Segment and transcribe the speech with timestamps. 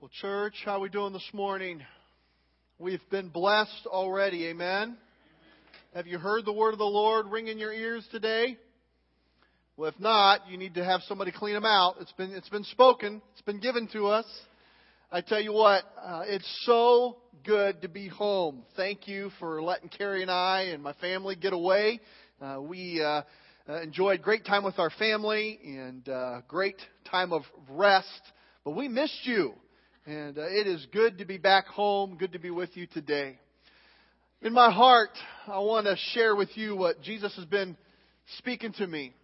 [0.00, 1.82] Well, church, how are we doing this morning?
[2.78, 4.96] We've been blessed already, amen.
[5.94, 8.56] Have you heard the word of the Lord ring in your ears today?
[9.76, 11.96] Well, if not, you need to have somebody clean them out.
[12.00, 13.20] It's been it's been spoken.
[13.34, 14.24] It's been given to us.
[15.12, 18.62] I tell you what, uh, it's so good to be home.
[18.76, 22.00] Thank you for letting Carrie and I and my family get away.
[22.40, 23.20] Uh, we uh,
[23.68, 26.80] uh enjoyed great time with our family and uh, great
[27.10, 28.22] time of rest.
[28.64, 29.52] But we missed you.
[30.10, 33.38] And uh, it is good to be back home, good to be with you today.
[34.42, 35.10] In my heart,
[35.46, 37.76] I want to share with you what Jesus has been
[38.38, 39.14] speaking to me.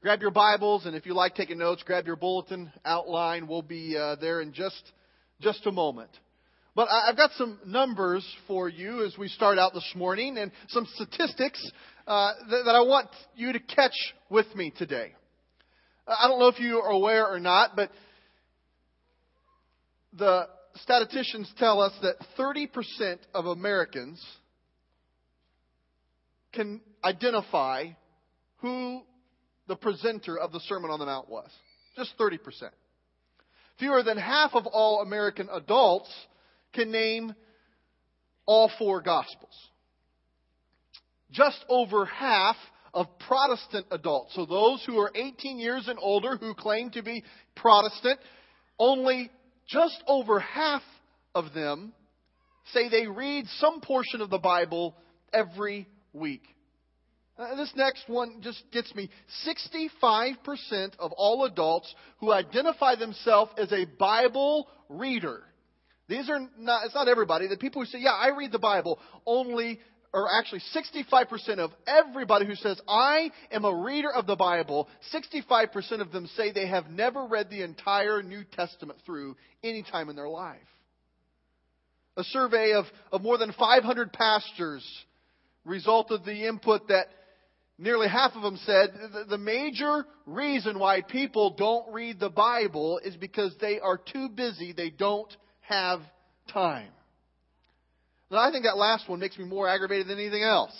[0.00, 3.46] Grab your Bibles, and if you like taking notes, grab your bulletin outline.
[3.46, 4.90] We'll be uh, there in just
[5.42, 6.08] just a moment.
[6.74, 10.88] But I've got some numbers for you as we start out this morning, and some
[10.94, 11.62] statistics
[12.06, 15.12] uh, that, that I want you to catch with me today.
[16.08, 17.90] I don't know if you are aware or not, but
[20.16, 24.24] the statisticians tell us that 30% of Americans
[26.52, 27.86] can identify
[28.58, 29.02] who
[29.68, 31.50] the presenter of the Sermon on the Mount was.
[31.96, 32.38] Just 30%.
[33.78, 36.10] Fewer than half of all American adults
[36.72, 37.34] can name
[38.46, 39.54] all four Gospels.
[41.30, 42.56] Just over half
[42.94, 47.22] of Protestant adults, so those who are 18 years and older who claim to be
[47.54, 48.18] Protestant,
[48.78, 49.30] only
[49.68, 50.82] just over half
[51.34, 51.92] of them
[52.72, 54.96] say they read some portion of the Bible
[55.32, 56.42] every week.
[57.38, 59.10] Uh, this next one just gets me.
[59.46, 65.42] 65% of all adults who identify themselves as a Bible reader.
[66.08, 67.46] These are not, it's not everybody.
[67.48, 69.80] The people who say, yeah, I read the Bible, only
[70.16, 76.00] or actually 65% of everybody who says, I am a reader of the Bible, 65%
[76.00, 80.16] of them say they have never read the entire New Testament through any time in
[80.16, 80.56] their life.
[82.16, 84.82] A survey of, of more than 500 pastors
[85.66, 87.08] resulted the input that
[87.76, 88.94] nearly half of them said
[89.28, 94.72] the major reason why people don't read the Bible is because they are too busy,
[94.72, 96.00] they don't have
[96.50, 96.88] time.
[98.30, 100.72] Now, I think that last one makes me more aggravated than anything else.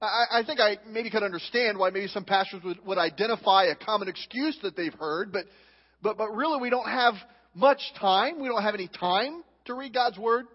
[0.00, 3.76] I, I think I maybe could understand why maybe some pastors would, would identify a
[3.76, 5.44] common excuse that they've heard, but,
[6.02, 7.14] but, but really we don't have
[7.54, 8.40] much time.
[8.40, 10.46] We don't have any time to read God's Word.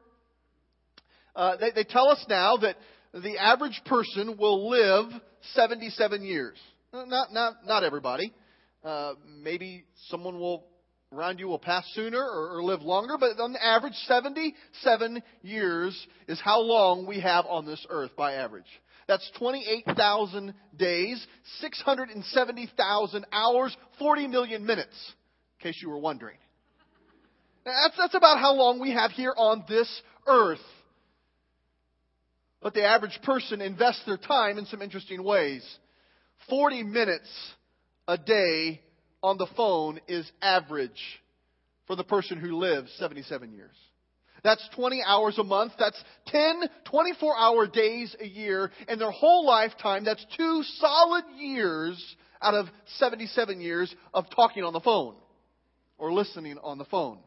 [1.35, 2.75] Uh, they, they tell us now that
[3.13, 5.05] the average person will live
[5.53, 6.57] 77 years.
[6.91, 8.33] Not, not, not everybody.
[8.83, 10.65] Uh, maybe someone will
[11.11, 16.39] around you will pass sooner or, or live longer, but on average, 77 years is
[16.39, 18.67] how long we have on this earth by average.
[19.07, 21.25] That's 28,000 days,
[21.61, 25.13] 670,000 hours, 40 million minutes,
[25.59, 26.37] in case you were wondering.
[27.65, 29.89] That's, that's about how long we have here on this
[30.27, 30.59] earth.
[32.61, 35.65] But the average person invests their time in some interesting ways.
[36.49, 37.29] 40 minutes
[38.07, 38.81] a day
[39.21, 41.01] on the phone is average
[41.87, 43.75] for the person who lives 77 years.
[44.43, 45.73] That's 20 hours a month.
[45.77, 48.71] That's 10 24 hour days a year.
[48.87, 54.73] And their whole lifetime, that's two solid years out of 77 years of talking on
[54.73, 55.15] the phone
[55.97, 57.19] or listening on the phone.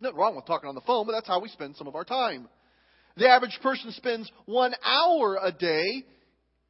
[0.00, 2.04] Nothing wrong with talking on the phone, but that's how we spend some of our
[2.04, 2.48] time.
[3.16, 6.04] The average person spends one hour a day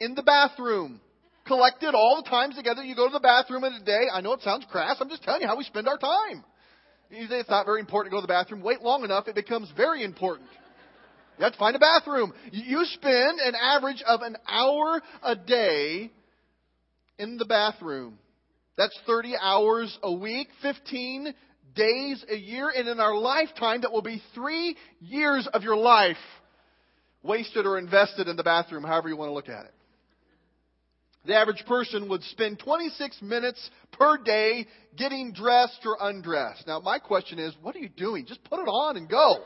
[0.00, 1.00] in the bathroom
[1.46, 4.06] collected all the times together you go to the bathroom in a day.
[4.12, 4.96] I know it sounds crass.
[5.00, 6.44] I'm just telling you how we spend our time.
[7.10, 8.62] You say it's not very important to go to the bathroom.
[8.62, 10.48] Wait long enough, it becomes very important.
[11.38, 12.32] You have to find a bathroom.
[12.50, 16.10] You spend an average of an hour a day
[17.18, 18.18] in the bathroom.
[18.76, 21.34] That's 30 hours a week, 15
[21.74, 26.16] days a year, and in our lifetime, that will be three years of your life
[27.22, 29.74] wasted or invested in the bathroom, however you want to look at it.
[31.24, 34.66] The average person would spend 26 minutes per day
[34.96, 36.66] getting dressed or undressed.
[36.66, 38.26] Now, my question is, what are you doing?
[38.26, 39.36] Just put it on and go.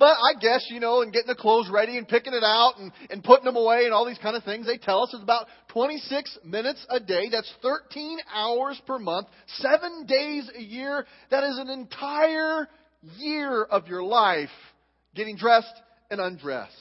[0.00, 2.90] But I guess, you know, and getting the clothes ready and picking it out and,
[3.10, 5.46] and putting them away and all these kind of things, they tell us it's about
[5.68, 7.28] 26 minutes a day.
[7.30, 9.28] That's 13 hours per month,
[9.58, 11.04] seven days a year.
[11.30, 12.66] That is an entire
[13.18, 14.48] year of your life
[15.14, 15.74] getting dressed
[16.10, 16.74] and undressed.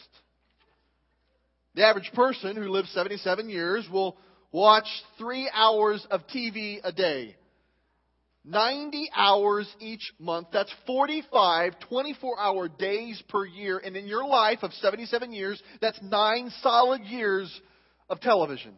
[1.75, 4.17] The average person who lives 77 years will
[4.51, 4.87] watch
[5.17, 7.35] three hours of TV a day.
[8.45, 10.47] 90 hours each month.
[10.51, 13.77] That's 45 24 hour days per year.
[13.77, 17.61] And in your life of 77 years, that's nine solid years
[18.09, 18.73] of television.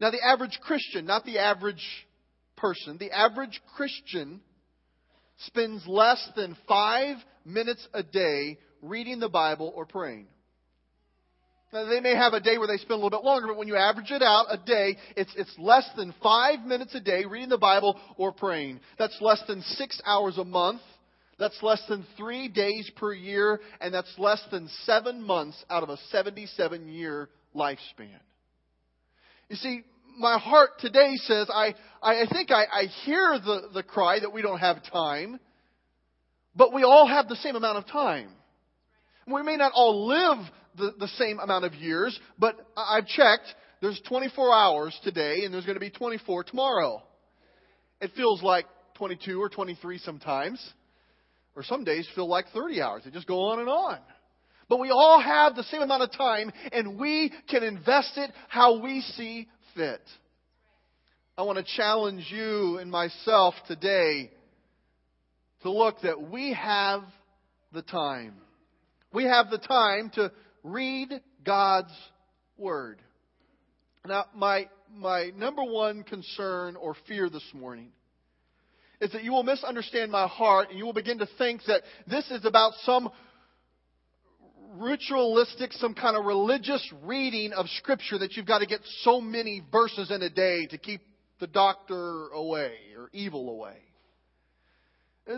[0.00, 1.84] Now, the average Christian, not the average
[2.56, 4.40] person, the average Christian,
[5.46, 10.26] spends less than five minutes a day reading the Bible or praying.
[11.72, 13.68] Now, they may have a day where they spend a little bit longer, but when
[13.68, 17.48] you average it out, a day, it's, it's less than five minutes a day reading
[17.48, 18.80] the Bible or praying.
[18.98, 20.80] That's less than six hours a month.
[21.38, 25.88] That's less than three days per year, and that's less than seven months out of
[25.88, 28.18] a 77 year lifespan.
[29.48, 29.82] You see,
[30.18, 34.42] my heart today says, I, I think I, I hear the, the cry that we
[34.42, 35.38] don't have time,
[36.54, 38.28] but we all have the same amount of time.
[39.32, 40.38] We may not all live
[40.76, 43.54] the, the same amount of years, but I've checked.
[43.80, 47.02] There's 24 hours today, and there's going to be 24 tomorrow.
[48.00, 50.62] It feels like 22 or 23 sometimes,
[51.56, 53.02] or some days feel like 30 hours.
[53.04, 53.98] They just go on and on.
[54.68, 58.80] But we all have the same amount of time, and we can invest it how
[58.80, 60.02] we see fit.
[61.36, 64.30] I want to challenge you and myself today
[65.62, 67.02] to look that we have
[67.72, 68.34] the time.
[69.12, 70.30] We have the time to
[70.62, 71.92] read God's
[72.56, 73.00] Word.
[74.06, 77.88] Now, my, my number one concern or fear this morning
[79.00, 82.30] is that you will misunderstand my heart and you will begin to think that this
[82.30, 83.10] is about some
[84.74, 89.62] ritualistic, some kind of religious reading of Scripture that you've got to get so many
[89.72, 91.00] verses in a day to keep
[91.40, 93.78] the doctor away or evil away.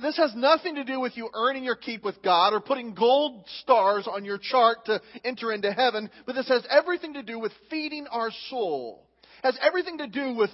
[0.00, 3.44] This has nothing to do with you earning your keep with God or putting gold
[3.60, 7.52] stars on your chart to enter into heaven, but this has everything to do with
[7.68, 9.06] feeding our soul.
[9.42, 10.50] Has everything to do with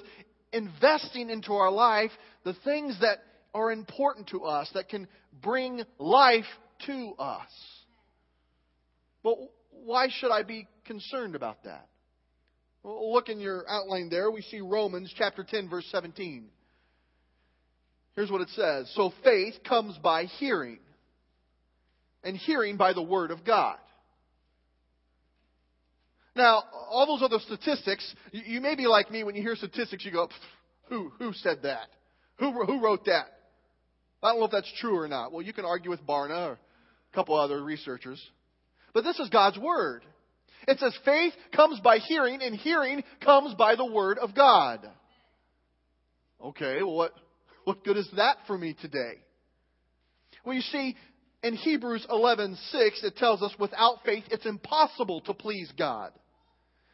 [0.53, 2.11] investing into our life
[2.45, 3.19] the things that
[3.55, 5.07] are important to us, that can
[5.43, 6.45] bring life
[6.87, 7.51] to us.
[9.23, 9.37] But
[9.71, 11.87] why should I be concerned about that?
[12.83, 14.31] Well, look in your outline there.
[14.31, 16.49] We see Romans chapter 10, verse 17.
[18.19, 20.81] Here's what it says So faith comes by hearing,
[22.25, 23.77] and hearing by the Word of God.
[26.35, 30.11] Now, all those other statistics, you may be like me when you hear statistics, you
[30.11, 30.29] go,
[30.89, 31.87] who, who said that?
[32.41, 33.27] Who, who wrote that?
[34.21, 35.31] I don't know if that's true or not.
[35.31, 38.21] Well, you can argue with Barna or a couple other researchers.
[38.95, 40.03] But this is God's Word.
[40.67, 44.85] It says faith comes by hearing, and hearing comes by the Word of God.
[46.43, 47.13] Okay, well, what,
[47.69, 49.13] what good is that for me today?
[50.43, 50.97] Well, you see,
[51.43, 56.13] in Hebrews 11:6 it tells us without faith it's impossible to please God.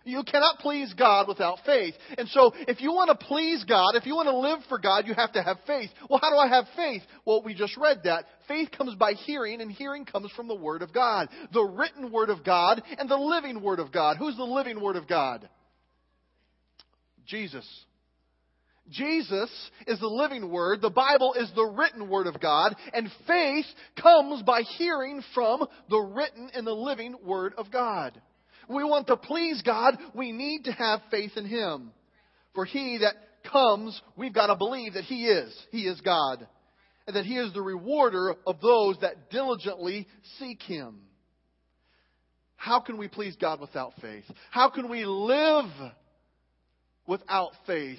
[0.03, 1.95] You cannot please God without faith.
[2.19, 5.07] And so, if you want to please God, if you want to live for God,
[5.07, 5.91] you have to have faith.
[6.11, 7.03] Well, how do I have faith?
[7.25, 8.25] Well, we just read that.
[8.49, 11.29] Faith comes by hearing, and hearing comes from the Word of God.
[11.53, 14.17] The written Word of God and the living Word of God.
[14.17, 15.49] Who's the living Word of God?
[17.27, 17.65] Jesus.
[18.91, 19.51] Jesus
[19.87, 23.65] is the living word, the Bible is the written word of God, and faith
[24.01, 28.21] comes by hearing from the written and the living word of God.
[28.69, 31.93] We want to please God, we need to have faith in Him.
[32.55, 33.15] For He that
[33.51, 35.55] comes, we've got to believe that He is.
[35.71, 36.47] He is God.
[37.07, 40.07] And that He is the rewarder of those that diligently
[40.39, 41.01] seek Him.
[42.57, 44.25] How can we please God without faith?
[44.51, 45.71] How can we live
[47.07, 47.99] without faith?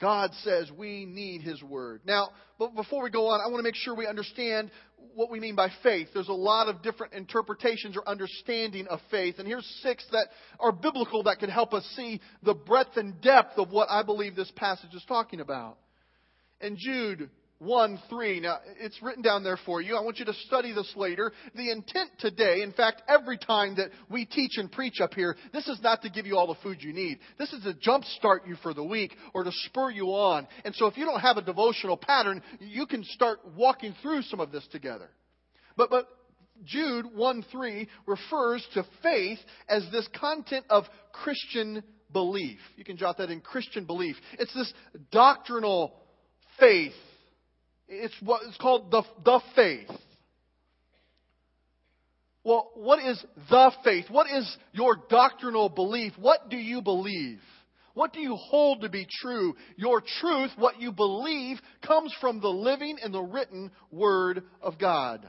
[0.00, 2.02] God says we need His Word.
[2.04, 4.70] Now, but before we go on, I want to make sure we understand
[5.14, 6.08] what we mean by faith.
[6.12, 9.36] There's a lot of different interpretations or understanding of faith.
[9.38, 10.28] And here's six that
[10.60, 14.36] are biblical that can help us see the breadth and depth of what I believe
[14.36, 15.78] this passage is talking about.
[16.60, 18.40] In Jude 1 3.
[18.40, 19.96] Now, it's written down there for you.
[19.96, 21.32] I want you to study this later.
[21.54, 25.66] The intent today, in fact, every time that we teach and preach up here, this
[25.66, 27.18] is not to give you all the food you need.
[27.38, 30.46] This is to jumpstart you for the week or to spur you on.
[30.64, 34.40] And so if you don't have a devotional pattern, you can start walking through some
[34.40, 35.08] of this together.
[35.76, 36.08] But, but
[36.64, 41.82] Jude 1 3 refers to faith as this content of Christian
[42.12, 42.58] belief.
[42.76, 44.16] You can jot that in Christian belief.
[44.38, 44.72] It's this
[45.10, 45.94] doctrinal
[46.58, 46.92] faith
[47.88, 49.90] it's what it's called the, the faith.
[52.44, 54.04] Well, what is the faith?
[54.08, 56.12] What is your doctrinal belief?
[56.16, 57.40] What do you believe?
[57.94, 59.56] What do you hold to be true?
[59.76, 65.28] Your truth, what you believe, comes from the living and the written Word of God.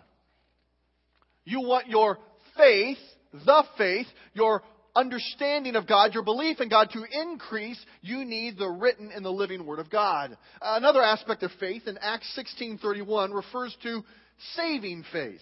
[1.43, 2.19] You want your
[2.55, 2.97] faith,
[3.33, 4.63] the faith, your
[4.97, 9.31] understanding of God, your belief in God to increase, you need the written and the
[9.31, 10.35] living Word of God.
[10.61, 14.03] Another aspect of faith in Acts 16:31 refers to
[14.55, 15.41] saving faith.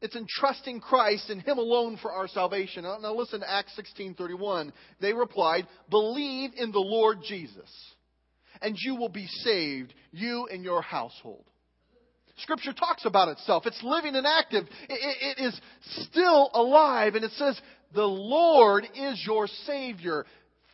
[0.00, 2.84] It's entrusting Christ and Him alone for our salvation.
[2.84, 4.72] Now, listen to Acts 16:31.
[5.00, 7.70] They replied, "Believe in the Lord Jesus,
[8.62, 11.44] and you will be saved, you and your household.
[12.38, 13.66] Scripture talks about itself.
[13.66, 14.66] It's living and active.
[14.90, 15.58] It, it is
[16.02, 17.14] still alive.
[17.14, 17.58] And it says,
[17.94, 20.24] the Lord is your Savior.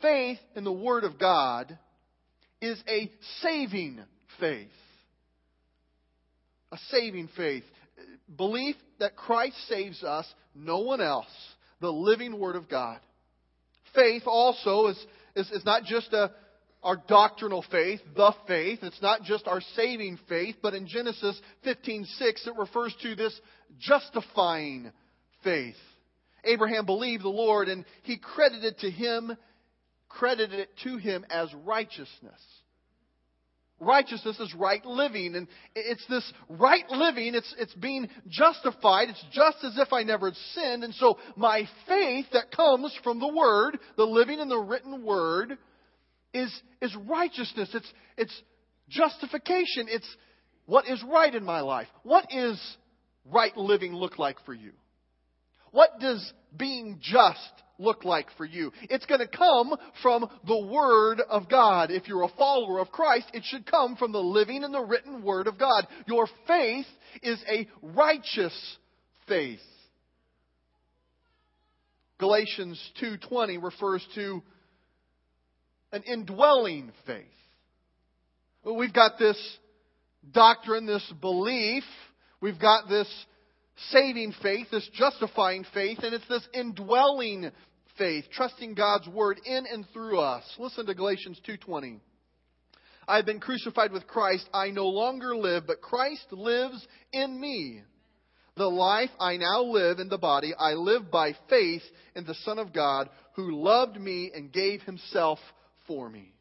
[0.00, 1.78] Faith in the Word of God
[2.60, 4.00] is a saving
[4.40, 4.68] faith.
[6.72, 7.64] A saving faith.
[8.36, 11.26] Belief that Christ saves us, no one else.
[11.80, 12.98] The living Word of God.
[13.94, 16.30] Faith also is, is, is not just a,
[16.82, 18.80] our doctrinal faith, the faith.
[18.82, 23.38] It's not just our saving faith, but in Genesis 15:6 it refers to this
[23.78, 24.90] justifying
[25.44, 25.76] faith.
[26.44, 29.36] Abraham believed the Lord and he credited to him
[30.12, 32.40] credited it to him as righteousness.
[33.80, 39.56] Righteousness is right living, and it's this right living, it's, it's being justified, it's just
[39.64, 44.04] as if I never sinned, and so my faith that comes from the Word, the
[44.04, 45.58] living and the written Word,
[46.32, 47.70] is, is righteousness.
[47.74, 48.42] It's, it's
[48.88, 49.86] justification.
[49.88, 50.16] It's
[50.66, 51.88] what is right in my life.
[52.04, 52.60] What is
[53.24, 54.72] right living look like for you?
[55.72, 57.40] What does being just
[57.78, 58.72] look like for you?
[58.82, 61.90] It's going to come from the Word of God.
[61.90, 65.22] If you're a follower of Christ, it should come from the living and the written
[65.22, 65.86] Word of God.
[66.06, 66.86] Your faith
[67.22, 68.76] is a righteous
[69.26, 69.60] faith.
[72.18, 74.42] Galatians 2:20 refers to
[75.90, 77.26] an indwelling faith.
[78.64, 79.58] We've got this
[80.30, 81.82] doctrine, this belief,
[82.40, 83.08] we've got this
[83.90, 87.50] saving faith, this justifying faith, and it's this indwelling
[87.98, 90.44] faith, trusting God's word in and through us.
[90.58, 92.00] Listen to Galatians 2:20.
[93.08, 97.82] I have been crucified with Christ, I no longer live, but Christ lives in me.
[98.54, 101.82] The life I now live in the body, I live by faith
[102.14, 105.38] in the Son of God who loved me and gave himself
[105.86, 106.32] for me.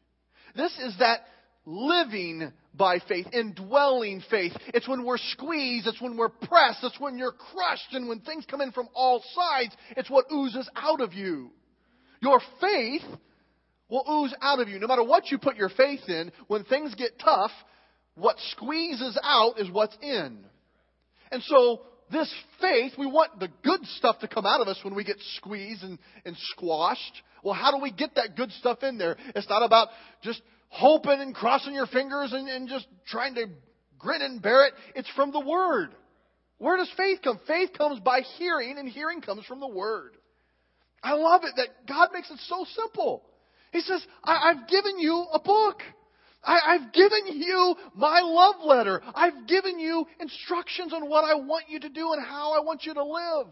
[0.54, 1.26] This is that
[1.64, 4.52] living by faith, indwelling faith.
[4.68, 8.44] It's when we're squeezed, it's when we're pressed, it's when you're crushed, and when things
[8.50, 11.50] come in from all sides, it's what oozes out of you.
[12.20, 13.02] Your faith
[13.90, 14.78] will ooze out of you.
[14.78, 17.50] No matter what you put your faith in, when things get tough,
[18.14, 20.38] what squeezes out is what's in.
[21.30, 24.94] And so, this faith, we want the good stuff to come out of us when
[24.94, 27.22] we get squeezed and, and squashed.
[27.42, 29.16] Well, how do we get that good stuff in there?
[29.34, 29.88] It's not about
[30.22, 30.40] just
[30.72, 33.46] hoping and crossing your fingers and, and just trying to
[33.98, 34.72] grin and bear it.
[34.94, 35.94] It's from the Word.
[36.56, 37.38] Where does faith come?
[37.46, 40.16] Faith comes by hearing, and hearing comes from the Word.
[41.02, 43.22] I love it that God makes it so simple.
[43.72, 45.80] He says, I, have given you a book.
[46.42, 49.02] I, I've given you my love letter.
[49.14, 52.84] I've given you instructions on what I want you to do and how I want
[52.84, 53.48] you to live.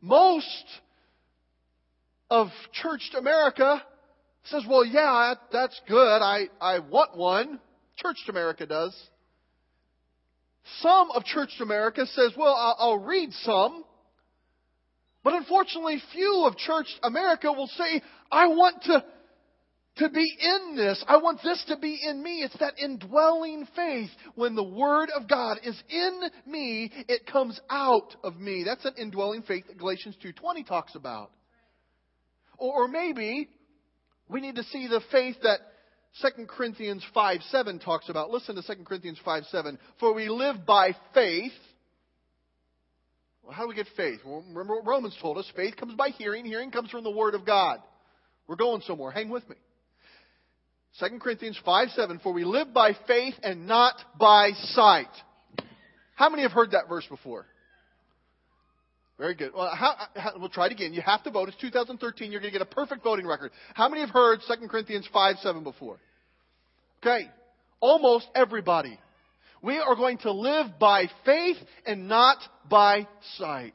[0.00, 0.64] Most
[2.30, 3.82] of churched America
[4.44, 6.18] says, well, yeah, that's good.
[6.18, 7.60] I, I want one.
[7.96, 8.94] Churched America does.
[10.80, 13.84] Some of churched America says, well, I'll, I'll read some.
[15.22, 19.04] But unfortunately, few of church America will say, I want to,
[19.96, 21.02] to be in this.
[21.08, 22.42] I want this to be in me.
[22.42, 24.10] It's that indwelling faith.
[24.34, 28.64] When the Word of God is in me, it comes out of me.
[28.64, 31.30] That's an indwelling faith that Galatians 2.20 talks about.
[32.58, 33.48] Or, or maybe
[34.28, 35.60] we need to see the faith that
[36.22, 38.30] 2 Corinthians 5 7 talks about.
[38.30, 39.78] Listen to 2 Corinthians 5 7.
[40.00, 41.52] For we live by faith.
[43.42, 44.20] Well, how do we get faith?
[44.24, 47.34] Well, remember what Romans told us faith comes by hearing, hearing comes from the Word
[47.34, 47.80] of God.
[48.46, 49.10] We're going somewhere.
[49.10, 49.56] Hang with me.
[51.00, 52.20] 2 Corinthians 5 7.
[52.20, 55.10] For we live by faith and not by sight.
[56.14, 57.46] How many have heard that verse before?
[59.18, 59.52] Very good.
[59.54, 60.92] Well, how, uh, how, we'll try it again.
[60.92, 61.48] You have to vote.
[61.48, 62.32] It's 2013.
[62.32, 63.52] You're going to get a perfect voting record.
[63.74, 65.98] How many have heard 2 Corinthians 5 7 before?
[67.02, 67.28] Okay.
[67.80, 68.98] Almost everybody.
[69.62, 71.56] We are going to live by faith
[71.86, 73.06] and not by
[73.38, 73.74] sight.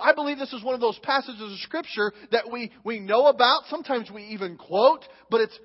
[0.00, 3.62] I believe this is one of those passages of Scripture that we, we know about.
[3.68, 5.56] Sometimes we even quote, but it's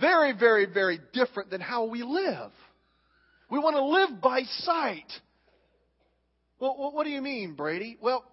[0.00, 2.50] very, very, very different than how we live.
[3.50, 5.10] We want to live by sight.
[6.58, 7.98] Well, what do you mean, Brady?
[8.00, 8.24] Well,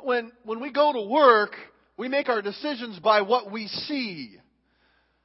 [0.00, 1.54] when, when we go to work,
[1.96, 4.36] we make our decisions by what we see.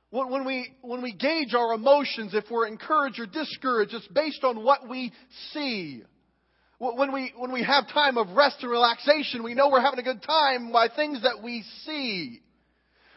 [0.09, 4.43] When, when, we, when we gauge our emotions, if we're encouraged or discouraged, it's based
[4.43, 5.11] on what we
[5.53, 6.03] see.
[6.79, 10.03] When we, when we have time of rest and relaxation, we know we're having a
[10.03, 12.41] good time by things that we see.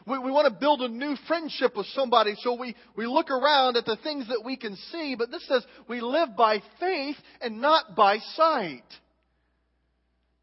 [0.07, 3.77] We, we want to build a new friendship with somebody, so we, we look around
[3.77, 7.61] at the things that we can see, but this says we live by faith and
[7.61, 8.85] not by sight.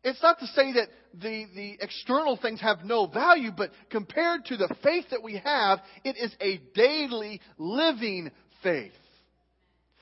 [0.08, 4.58] It's not to say that, the, the external things have no value, but compared to
[4.58, 8.92] the faith that we have, it is a daily living faith.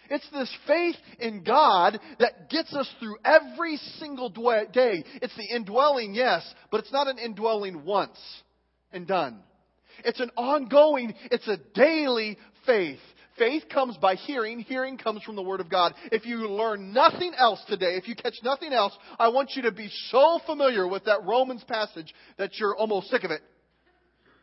[0.10, 5.04] It's this faith in God that gets us through every single day.
[5.22, 8.20] It's the indwelling, yes, but it's not an indwelling once
[8.92, 9.40] and done.
[10.04, 13.00] It's an ongoing, it's a daily faith.
[13.38, 14.60] Faith comes by hearing.
[14.60, 15.94] Hearing comes from the Word of God.
[16.12, 19.72] If you learn nothing else today, if you catch nothing else, I want you to
[19.72, 23.42] be so familiar with that Romans passage that you're almost sick of it.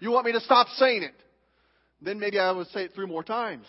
[0.01, 1.15] You want me to stop saying it?
[2.03, 3.67] Then maybe I would say it three more times.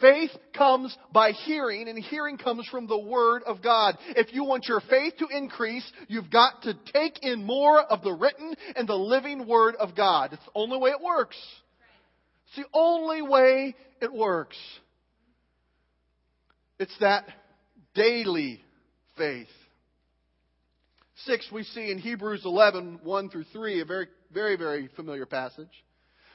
[0.00, 3.96] Faith comes by hearing, and hearing comes from the Word of God.
[4.16, 8.12] If you want your faith to increase, you've got to take in more of the
[8.12, 10.32] written and the living Word of God.
[10.32, 11.36] It's the only way it works.
[12.52, 14.58] It's the only way it works.
[16.78, 17.24] It's that
[17.94, 18.60] daily
[19.16, 19.46] faith.
[21.24, 25.70] Six, we see in Hebrews 11, 1 through 3, a very, very, very familiar passage,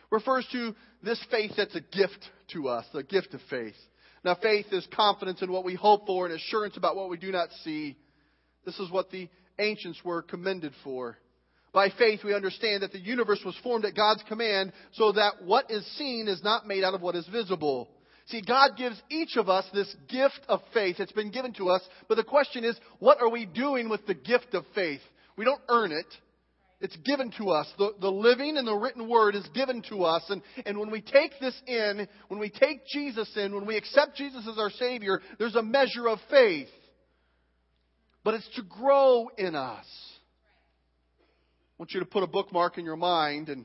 [0.10, 3.76] refers to this faith that's a gift to us, the gift of faith.
[4.24, 7.32] Now, faith is confidence in what we hope for and assurance about what we do
[7.32, 7.96] not see.
[8.66, 11.18] This is what the ancients were commended for.
[11.78, 15.70] By faith, we understand that the universe was formed at God's command so that what
[15.70, 17.88] is seen is not made out of what is visible.
[18.26, 20.96] See, God gives each of us this gift of faith.
[20.98, 24.16] It's been given to us, but the question is, what are we doing with the
[24.16, 25.02] gift of faith?
[25.38, 26.08] We don't earn it.
[26.82, 27.72] It's given to us.
[27.78, 30.24] The, the living and the written word is given to us.
[30.30, 34.16] And, and when we take this in, when we take Jesus in, when we accept
[34.16, 36.70] Jesus as our Savior, there's a measure of faith.
[38.24, 39.86] But it's to grow in us.
[41.78, 43.64] I want you to put a bookmark in your mind, and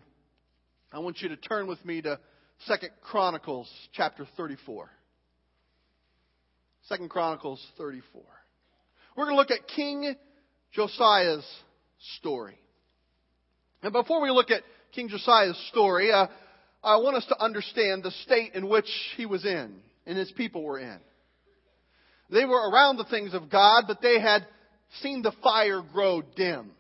[0.93, 2.21] I want you to turn with me to
[2.67, 4.91] Second Chronicles chapter 34.
[6.89, 8.21] Second Chronicles 34.
[9.17, 10.15] We're going to look at King
[10.73, 11.47] Josiah's
[12.19, 12.59] story.
[13.83, 14.63] And before we look at
[14.95, 16.27] King Josiah's story, uh,
[16.85, 20.63] I want us to understand the state in which he was in and his people
[20.63, 20.99] were in.
[22.31, 24.47] They were around the things of God, but they had
[25.01, 26.73] seen the fire grow dim.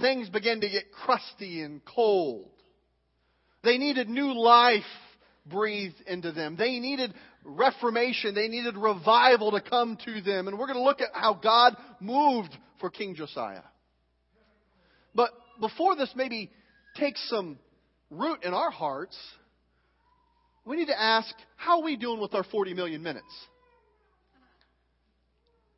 [0.00, 2.50] Things began to get crusty and cold.
[3.64, 4.82] They needed new life
[5.46, 6.56] breathed into them.
[6.56, 7.12] They needed
[7.44, 8.34] reformation.
[8.34, 10.46] They needed revival to come to them.
[10.46, 13.62] And we're going to look at how God moved for King Josiah.
[15.14, 15.30] But
[15.60, 16.50] before this maybe
[16.96, 17.58] takes some
[18.10, 19.18] root in our hearts,
[20.64, 23.26] we need to ask how are we doing with our 40 million minutes?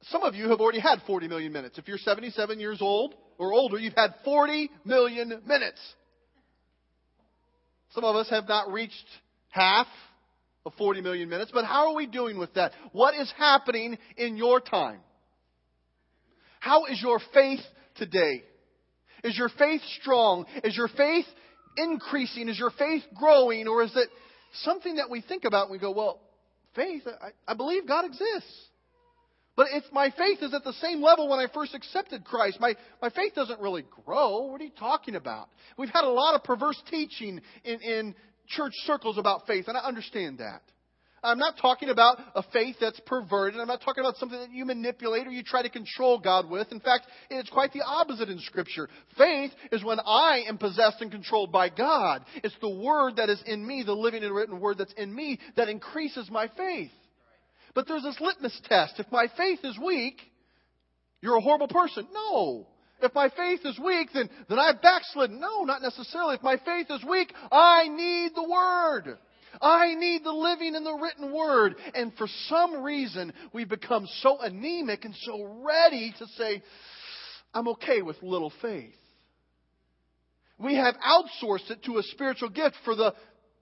[0.04, 1.78] Some of you have already had 40 million minutes.
[1.78, 5.81] If you're 77 years old or older, you've had 40 million minutes.
[7.94, 8.94] Some of us have not reached
[9.48, 9.87] half
[10.66, 12.72] of 40 million minutes, but how are we doing with that?
[12.92, 15.00] What is happening in your time?
[16.61, 17.61] How is your faith
[17.96, 18.44] today?
[19.24, 20.44] Is your faith strong?
[20.62, 21.24] Is your faith
[21.79, 22.50] increasing?
[22.50, 23.66] Is your faith growing?
[23.68, 24.11] Or is it
[24.64, 26.20] something that we think about and we go, well,
[26.76, 28.66] faith, I, I believe God exists.
[29.60, 32.74] But if my faith is at the same level when I first accepted Christ, my,
[33.02, 34.46] my faith doesn't really grow.
[34.46, 35.50] What are you talking about?
[35.76, 38.14] We've had a lot of perverse teaching in, in
[38.48, 40.62] church circles about faith, and I understand that.
[41.22, 43.60] I'm not talking about a faith that's perverted.
[43.60, 46.72] I'm not talking about something that you manipulate or you try to control God with.
[46.72, 48.88] In fact, it's quite the opposite in Scripture.
[49.18, 52.24] Faith is when I am possessed and controlled by God.
[52.36, 55.38] It's the Word that is in me, the living and written Word that's in me,
[55.56, 56.92] that increases my faith.
[57.74, 58.94] But there's this litmus test.
[58.98, 60.20] If my faith is weak,
[61.20, 62.06] you're a horrible person.
[62.12, 62.66] No.
[63.02, 65.40] If my faith is weak, then, then I've backslidden.
[65.40, 66.35] No, not necessarily.
[66.35, 69.18] If my faith is weak, I need the Word.
[69.61, 71.74] I need the living and the written word.
[71.94, 76.62] And for some reason, we've become so anemic and so ready to say,
[77.52, 78.94] I'm okay with little faith.
[80.59, 83.14] We have outsourced it to a spiritual gift for the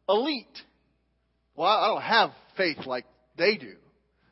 [0.09, 0.47] elite.
[1.55, 3.77] Well, I don't have faith like they do.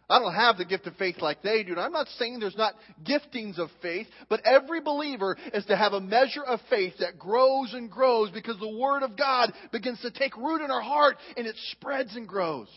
[0.09, 1.73] I don't have the gift of faith like they do.
[1.73, 5.95] And I'm not saying there's not giftings of faith, but every believer is to have
[5.95, 10.12] a measure of faith that grows and grows because the Word of God begins to
[10.12, 12.69] take root in our heart and it spreads and grows.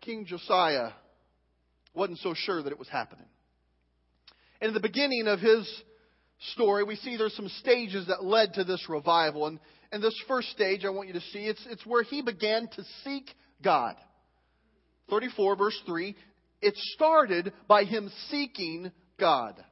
[0.00, 0.90] King Josiah
[1.92, 3.26] wasn't so sure that it was happening.
[4.62, 5.70] In the beginning of his
[6.52, 9.48] story, we see there's some stages that led to this revival.
[9.48, 9.58] And,
[9.92, 12.84] and this first stage I want you to see, it's, it's where he began to
[13.04, 13.26] seek
[13.62, 13.96] God.
[15.10, 16.14] 34, verse 3,
[16.60, 19.62] it started by him seeking God.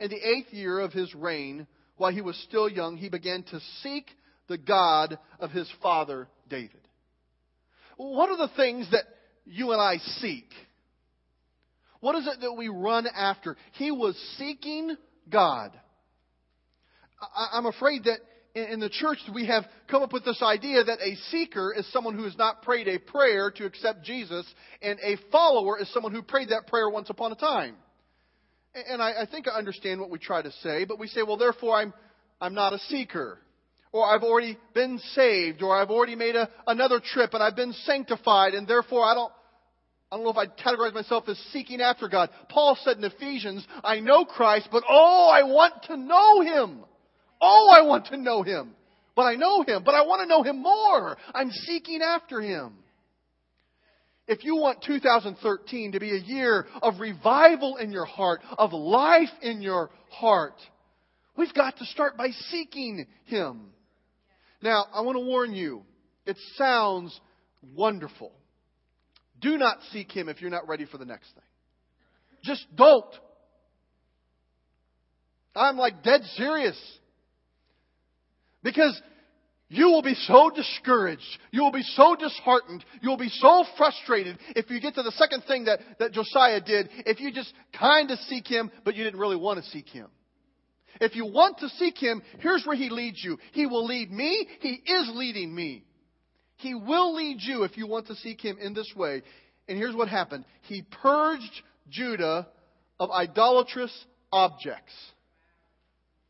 [0.00, 3.60] In the eighth year of his reign, while he was still young, he began to
[3.82, 4.06] seek
[4.48, 6.80] the God of his father David.
[7.96, 9.04] What are the things that
[9.44, 10.48] you and I seek?
[12.00, 13.56] What is it that we run after?
[13.72, 14.96] He was seeking
[15.30, 15.72] God.
[17.20, 18.18] I, am afraid that
[18.56, 22.16] in the church we have come up with this idea that a seeker is someone
[22.16, 24.46] who has not prayed a prayer to accept Jesus,
[24.80, 27.76] and a follower is someone who prayed that prayer once upon a time.
[28.90, 31.36] And I, I think I understand what we try to say, but we say, well,
[31.36, 31.92] therefore I'm,
[32.40, 33.38] I'm not a seeker.
[33.92, 37.72] Or I've already been saved, or I've already made a, another trip and I've been
[37.72, 39.32] sanctified, and therefore I don't,
[40.10, 42.30] I don't know if I'd categorize myself as seeking after God.
[42.48, 46.84] Paul said in Ephesians, I know Christ, but oh, I want to know Him.
[47.40, 48.74] Oh, I want to know Him.
[49.14, 51.16] But I know Him, but I want to know Him more.
[51.34, 52.74] I'm seeking after Him.
[54.28, 59.30] If you want 2013 to be a year of revival in your heart, of life
[59.40, 60.60] in your heart,
[61.36, 63.60] we've got to start by seeking Him.
[64.62, 65.82] Now, I want to warn you,
[66.26, 67.18] it sounds
[67.74, 68.32] wonderful.
[69.40, 71.44] Do not seek Him if you're not ready for the next thing.
[72.42, 73.04] Just don't.
[75.54, 76.78] I'm like dead serious.
[78.66, 79.00] Because
[79.68, 81.22] you will be so discouraged.
[81.52, 82.84] You will be so disheartened.
[83.00, 86.60] You will be so frustrated if you get to the second thing that, that Josiah
[86.60, 89.88] did, if you just kind of seek him, but you didn't really want to seek
[89.88, 90.08] him.
[91.00, 93.38] If you want to seek him, here's where he leads you.
[93.52, 94.48] He will lead me.
[94.58, 95.84] He is leading me.
[96.56, 99.22] He will lead you if you want to seek him in this way.
[99.68, 100.44] And here's what happened.
[100.62, 102.48] He purged Judah
[102.98, 103.96] of idolatrous
[104.32, 104.92] objects.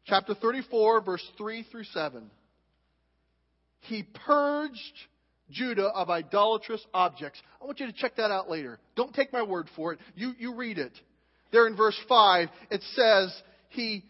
[0.06, 2.30] Chapter 34, verse 3 through 7.
[3.80, 4.78] He purged
[5.50, 7.40] Judah of idolatrous objects.
[7.60, 8.78] I want you to check that out later.
[8.94, 9.98] Don't take my word for it.
[10.14, 10.92] You, you read it.
[11.52, 13.34] There in verse 5, it says,
[13.68, 14.04] He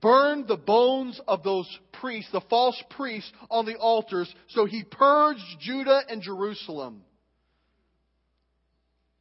[0.00, 4.32] burned the bones of those priests, the false priests, on the altars.
[4.50, 7.02] So he purged Judah and Jerusalem.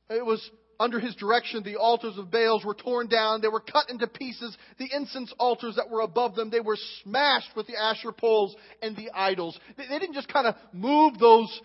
[0.10, 0.48] It was
[0.80, 3.42] under his direction, the altars of Baals were torn down.
[3.42, 4.56] They were cut into pieces.
[4.78, 8.96] The incense altars that were above them, they were smashed with the Asherah poles and
[8.96, 9.58] the idols.
[9.78, 11.62] They, they didn't just kind of move those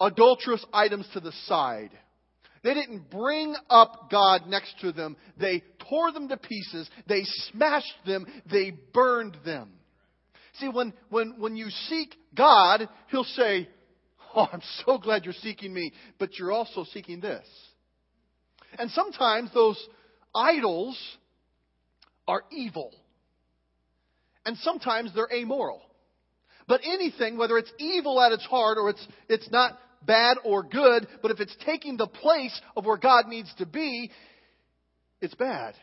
[0.00, 1.90] adulterous items to the side.
[2.62, 5.16] They didn't bring up God next to them.
[5.38, 6.90] They tore them to pieces.
[7.06, 7.22] They
[7.52, 8.26] smashed them.
[8.50, 9.70] They burned them.
[10.54, 13.68] See, when, when, when you seek God, He'll say,
[14.34, 17.46] Oh, I'm so glad you're seeking me, but you're also seeking this.
[18.78, 19.82] And sometimes those
[20.34, 20.98] idols
[22.28, 22.92] are evil.
[24.44, 25.82] And sometimes they're amoral.
[26.68, 31.06] But anything, whether it's evil at its heart or it's, it's not bad or good,
[31.22, 34.10] but if it's taking the place of where God needs to be,
[35.20, 35.74] it's bad.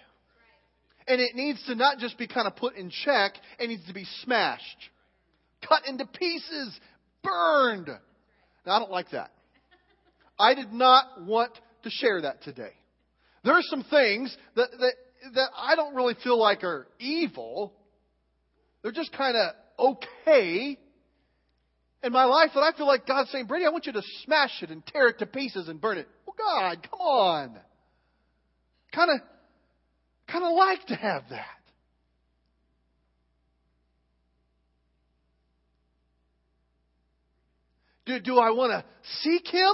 [1.08, 3.93] And it needs to not just be kind of put in check, it needs to
[3.93, 4.89] be smashed,
[5.67, 6.77] cut into pieces,
[7.23, 7.88] burned.
[8.65, 9.32] Now, I don't like that.
[10.39, 11.51] I did not want
[11.84, 12.71] to share that today.
[13.43, 14.93] There are some things that, that,
[15.36, 17.73] that I don't really feel like are evil.
[18.82, 20.77] They're just kind of okay
[22.03, 24.62] in my life that I feel like God's saying, Brady, I want you to smash
[24.62, 26.08] it and tear it to pieces and burn it.
[26.25, 27.60] Well, God, come on.
[28.93, 29.19] Kind of,
[30.27, 31.45] kind of like to have that.
[38.06, 38.84] Do, do I want to
[39.21, 39.73] seek Him?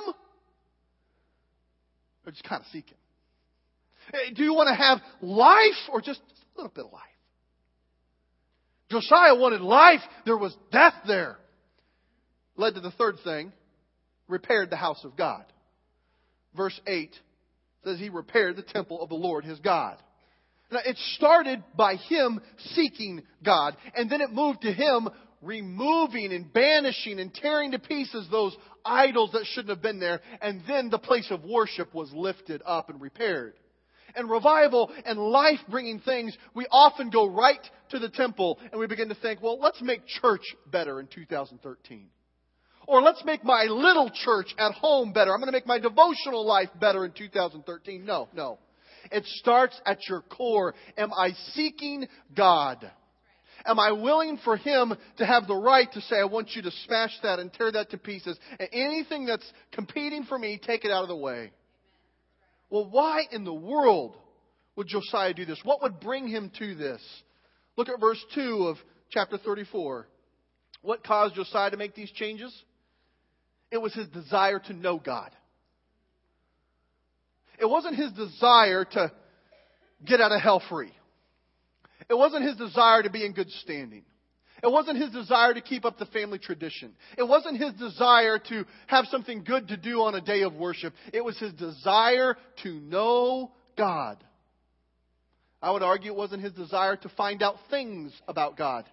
[2.25, 2.98] Or just kind of seek Him?
[4.35, 7.03] Do you want to have life or just a little bit of life?
[8.89, 10.01] Josiah wanted life.
[10.25, 11.37] There was death there.
[12.57, 13.53] Led to the third thing
[14.27, 15.43] repaired the house of God.
[16.55, 17.15] Verse 8
[17.83, 19.97] says he repaired the temple of the Lord his God.
[20.71, 22.39] Now, it started by him
[22.73, 25.09] seeking God, and then it moved to him
[25.41, 30.61] removing and banishing and tearing to pieces those idols that shouldn't have been there, and
[30.67, 33.53] then the place of worship was lifted up and repaired
[34.15, 38.87] and revival and life bringing things, we often go right to the temple and we
[38.87, 42.07] begin to think, well, let's make church better in 2013.
[42.87, 45.31] Or let's make my little church at home better.
[45.31, 48.03] I'm going to make my devotional life better in 2013.
[48.03, 48.57] No, no.
[49.11, 50.73] It starts at your core.
[50.97, 52.89] Am I seeking God?
[53.65, 56.71] Am I willing for Him to have the right to say, I want you to
[56.85, 58.39] smash that and tear that to pieces?
[58.59, 61.51] And anything that's competing for me, take it out of the way.
[62.69, 64.15] Well, why in the world
[64.75, 65.60] would Josiah do this?
[65.63, 67.01] What would bring him to this?
[67.75, 68.77] Look at verse 2 of
[69.10, 70.08] chapter 34.
[70.82, 72.53] What caused Josiah to make these changes?
[73.71, 75.32] It was his desire to know God.
[77.60, 79.12] It wasn't his desire to
[80.05, 80.93] get out of hell free.
[82.10, 84.03] It wasn't his desire to be in good standing.
[84.61, 86.93] It wasn't his desire to keep up the family tradition.
[87.17, 90.93] It wasn't his desire to have something good to do on a day of worship.
[91.13, 94.23] It was his desire to know God.
[95.61, 98.85] I would argue it wasn't his desire to find out things about God.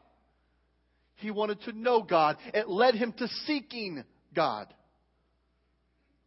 [1.17, 2.37] He wanted to know God.
[2.53, 4.73] It led him to seeking God.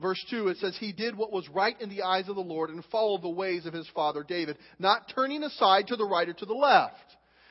[0.01, 2.69] Verse 2, it says, He did what was right in the eyes of the Lord
[2.69, 6.33] and followed the ways of his father David, not turning aside to the right or
[6.33, 6.95] to the left.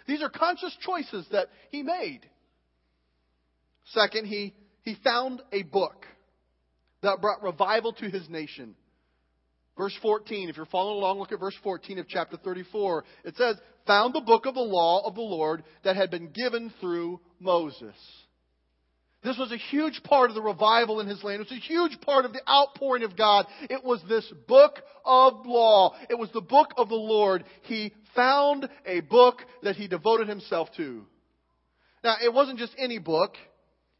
[0.08, 2.20] These are conscious choices that he made.
[3.92, 6.06] Second, he, he found a book
[7.02, 8.74] that brought revival to his nation.
[9.76, 13.04] Verse 14, if you're following along, look at verse 14 of chapter 34.
[13.24, 16.72] It says, Found the book of the law of the Lord that had been given
[16.80, 17.94] through Moses.
[19.28, 21.42] This was a huge part of the revival in his land.
[21.42, 23.44] It was a huge part of the outpouring of God.
[23.68, 25.94] It was this book of law.
[26.08, 27.44] It was the book of the Lord.
[27.64, 31.04] He found a book that he devoted himself to.
[32.02, 33.34] Now, it wasn't just any book.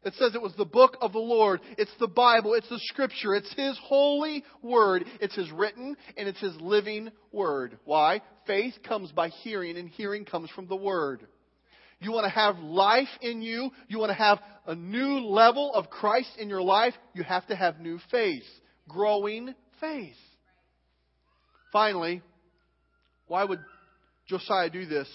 [0.03, 1.61] It says it was the book of the Lord.
[1.77, 2.55] It's the Bible.
[2.55, 3.35] It's the Scripture.
[3.35, 5.05] It's His holy word.
[5.21, 7.77] It's His written and it's His living word.
[7.85, 8.23] Why?
[8.47, 11.27] Faith comes by hearing, and hearing comes from the Word.
[11.99, 13.71] You want to have life in you.
[13.87, 16.93] You want to have a new level of Christ in your life.
[17.13, 18.43] You have to have new faith,
[18.87, 20.15] growing faith.
[21.73, 22.21] Finally,
[23.27, 23.59] why would
[24.27, 25.07] Josiah do this?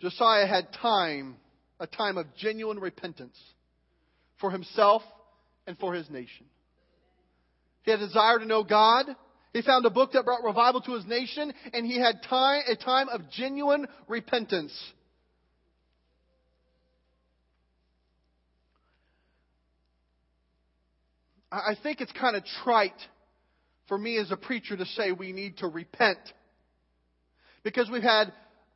[0.00, 1.36] Josiah had time,
[1.80, 3.36] a time of genuine repentance
[4.40, 5.02] for himself
[5.66, 6.46] and for his nation.
[7.82, 9.06] He had a desire to know God.
[9.52, 12.76] He found a book that brought revival to his nation, and he had time, a
[12.76, 14.72] time of genuine repentance.
[21.50, 22.92] I think it's kind of trite
[23.88, 26.18] for me as a preacher to say we need to repent.
[27.62, 28.32] Because we've had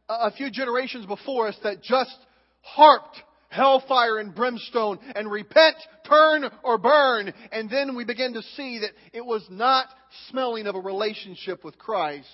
[0.09, 2.17] a few generations before us that just
[2.63, 5.77] harped hellfire and brimstone and repent,
[6.09, 7.33] turn, or burn.
[7.53, 9.87] And then we begin to see that it was not
[10.31, 12.27] smelling of a relationship with Christ.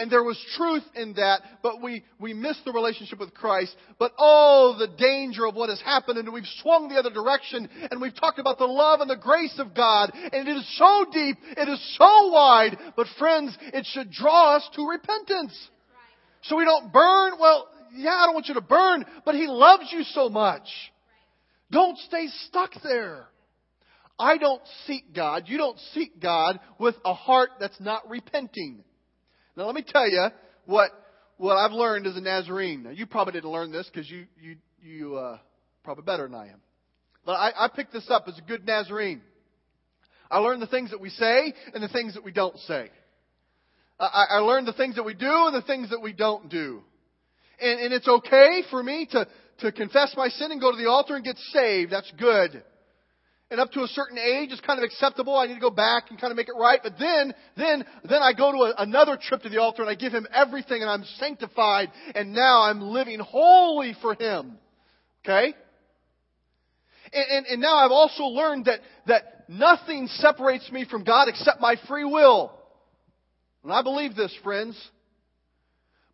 [0.00, 3.76] And there was truth in that, but we, we missed the relationship with Christ.
[3.98, 8.00] But oh, the danger of what has happened, and we've swung the other direction, and
[8.00, 11.36] we've talked about the love and the grace of God, and it is so deep,
[11.54, 15.68] it is so wide, but friends, it should draw us to repentance.
[16.44, 19.92] So we don't burn, well, yeah, I don't want you to burn, but He loves
[19.92, 20.66] you so much.
[21.70, 23.26] Don't stay stuck there.
[24.18, 25.42] I don't seek God.
[25.44, 28.82] You don't seek God with a heart that's not repenting.
[29.56, 30.28] Now, let me tell you
[30.66, 30.90] what,
[31.36, 32.84] what I've learned as a Nazarene.
[32.84, 35.38] Now, you probably didn't learn this because you, you, you uh,
[35.82, 36.60] probably better than I am.
[37.26, 39.22] But I, I picked this up as a good Nazarene.
[40.30, 42.90] I learned the things that we say and the things that we don't say.
[43.98, 46.82] I, I learned the things that we do and the things that we don't do.
[47.60, 49.26] And, and it's okay for me to,
[49.60, 51.92] to confess my sin and go to the altar and get saved.
[51.92, 52.62] That's good
[53.50, 55.36] and up to a certain age is kind of acceptable.
[55.36, 56.78] I need to go back and kind of make it right.
[56.82, 59.96] But then, then, then I go to a, another trip to the altar and I
[59.96, 64.56] give him everything and I'm sanctified and now I'm living holy for him.
[65.24, 65.54] Okay?
[67.12, 71.60] And, and, and now I've also learned that, that nothing separates me from God except
[71.60, 72.52] my free will.
[73.64, 74.80] And I believe this, friends.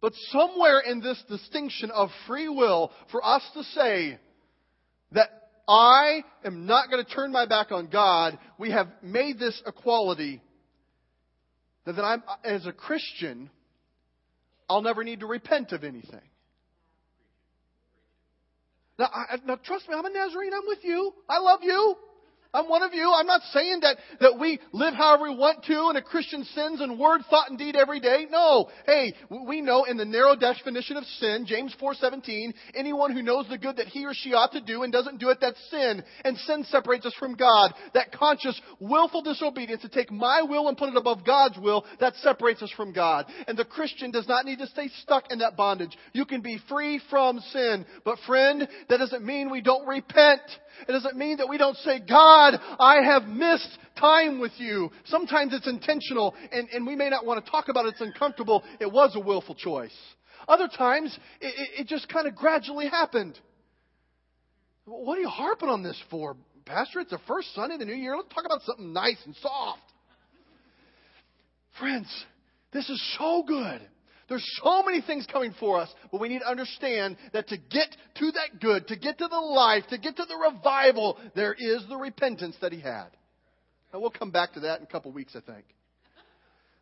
[0.01, 4.19] But somewhere in this distinction of free will, for us to say
[5.13, 8.39] that I am not going to turn my back on God.
[8.59, 10.41] We have made this equality
[11.85, 13.51] that I'm, as a Christian,
[14.69, 16.21] I'll never need to repent of anything.
[18.99, 20.53] Now, I, now trust me, I'm a Nazarene.
[20.55, 21.13] I'm with you.
[21.29, 21.97] I love you.
[22.57, 23.13] I'm one of you.
[23.15, 26.81] I'm not saying that, that we live however we want to and a Christian sins
[26.81, 28.27] in word, thought, and deed every day.
[28.31, 28.69] No.
[28.87, 29.15] Hey,
[29.47, 33.77] we know in the narrow definition of sin, James 4.17, anyone who knows the good
[33.77, 36.03] that he or she ought to do and doesn't do it, that's sin.
[36.25, 37.75] And sin separates us from God.
[37.93, 42.15] That conscious, willful disobedience to take my will and put it above God's will, that
[42.23, 43.27] separates us from God.
[43.47, 45.97] And the Christian does not need to stay stuck in that bondage.
[46.15, 47.85] You can be free from sin.
[48.05, 50.41] But friend, that doesn't mean we don't repent.
[50.89, 54.91] It doesn't mean that we don't say, God, I have missed time with you.
[55.05, 57.91] Sometimes it's intentional, and, and we may not want to talk about it.
[57.91, 58.63] It's uncomfortable.
[58.81, 59.97] It was a willful choice.
[60.49, 63.39] Other times, it, it just kind of gradually happened.
[64.85, 67.01] What are you harping on this for, Pastor?
[67.01, 68.17] It's the first Sunday of the new year.
[68.17, 69.81] Let's talk about something nice and soft.
[71.79, 72.07] Friends,
[72.73, 73.81] this is so good.
[74.29, 77.97] There's so many things coming for us, but we need to understand that to get
[78.17, 81.85] to that good, to get to the life, to get to the revival, there is
[81.89, 83.09] the repentance that he had.
[83.93, 85.65] And we'll come back to that in a couple weeks, I think.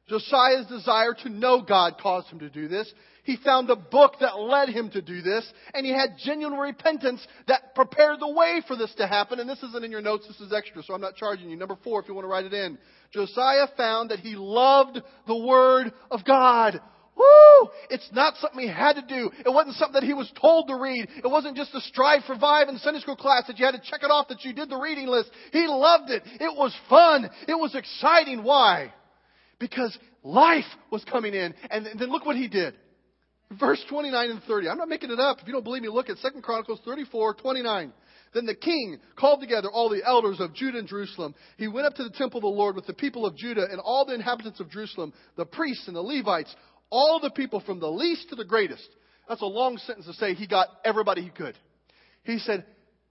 [0.09, 2.93] Josiah's desire to know God caused him to do this.
[3.25, 7.27] He found a book that led him to do this, and he had genuine repentance
[7.49, 9.41] that prepared the way for this to happen.
[9.41, 11.57] And this isn't in your notes, this is extra, so I'm not charging you.
[11.57, 12.77] Number four, if you want to write it in.
[13.13, 16.81] Josiah found that he loved the Word of God.
[17.16, 17.68] Woo!
[17.90, 19.31] It's not something he had to do.
[19.44, 21.09] It wasn't something that he was told to read.
[21.16, 23.90] It wasn't just a strive for vibe in Sunday school class that you had to
[23.90, 25.31] check it off that you did the reading list.
[25.53, 26.22] He loved it.
[26.40, 27.31] It was fun.
[27.46, 28.42] It was exciting.
[28.42, 28.92] Why?
[29.59, 31.55] Because life was coming in.
[31.70, 32.74] And then look what he did.
[33.61, 34.68] Verse 29 and 30.
[34.68, 35.38] I'm not making it up.
[35.40, 37.92] If you don't believe me, look at 2 Chronicles 34, 29.
[38.33, 41.37] Then the king called together all the elders of Judah and Jerusalem.
[41.57, 43.81] He went up to the temple of the Lord with the people of Judah and
[43.81, 46.55] all the inhabitants of Jerusalem, the priests and the Levites,
[46.95, 48.89] all the people from the least to the greatest.
[49.29, 51.59] That's a long sentence to say he got everybody he could.
[52.23, 52.65] He said,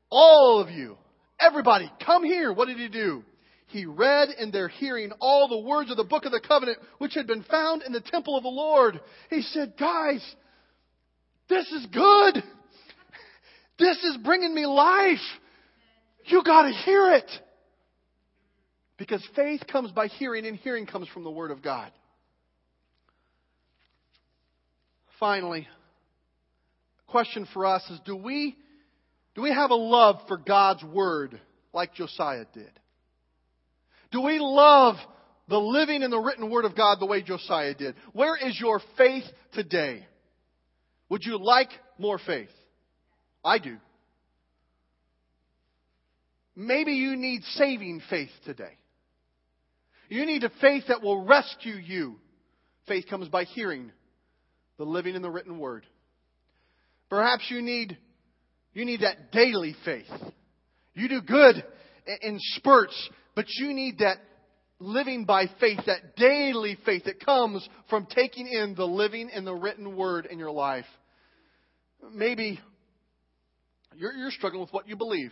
[0.10, 0.98] All of you,
[1.38, 2.54] everybody, come here.
[2.54, 3.24] What did he do?
[3.68, 7.14] He read in their hearing all the words of the book of the covenant which
[7.14, 9.02] had been found in the temple of the Lord.
[9.30, 10.24] He said, Guys,
[11.50, 12.42] this is good.
[13.80, 15.18] This is bringing me life.
[16.26, 17.30] You got to hear it.
[18.98, 21.92] Because faith comes by hearing, and hearing comes from the Word of God.
[25.24, 25.66] Finally,
[27.08, 28.58] question for us is do we,
[29.36, 31.40] do we have a love for God's Word
[31.72, 32.78] like Josiah did?
[34.12, 34.96] Do we love
[35.48, 37.96] the living and the written Word of God the way Josiah did?
[38.12, 40.06] Where is your faith today?
[41.08, 42.50] Would you like more faith?
[43.46, 43.78] I do.
[46.54, 48.78] Maybe you need saving faith today.
[50.10, 52.18] You need a faith that will rescue you.
[52.90, 53.94] Faith comes by hearing,
[54.84, 55.86] the living and the written word.
[57.10, 57.98] Perhaps you need,
[58.74, 60.12] you need that daily faith.
[60.94, 61.64] You do good
[62.22, 64.18] in spurts, but you need that
[64.80, 69.54] living by faith, that daily faith that comes from taking in the living and the
[69.54, 70.86] written word in your life.
[72.14, 72.60] Maybe
[73.96, 75.32] you're, you're struggling with what you believe.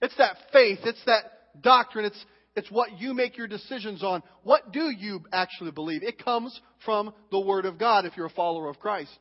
[0.00, 1.24] It's that faith, it's that
[1.60, 4.22] doctrine, it's it's what you make your decisions on.
[4.42, 6.02] What do you actually believe?
[6.02, 9.16] It comes from the Word of God if you're a follower of Christ.